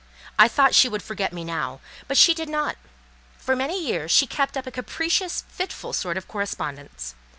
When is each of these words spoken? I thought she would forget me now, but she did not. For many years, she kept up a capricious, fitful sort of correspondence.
I 0.39 0.47
thought 0.47 0.73
she 0.73 0.89
would 0.89 1.03
forget 1.03 1.31
me 1.31 1.43
now, 1.43 1.79
but 2.07 2.17
she 2.17 2.33
did 2.33 2.49
not. 2.49 2.75
For 3.37 3.55
many 3.55 3.79
years, 3.79 4.09
she 4.09 4.25
kept 4.25 4.57
up 4.57 4.65
a 4.65 4.71
capricious, 4.71 5.43
fitful 5.47 5.93
sort 5.93 6.17
of 6.17 6.27
correspondence. 6.27 7.13